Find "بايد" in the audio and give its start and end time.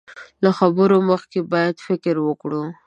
1.51-1.75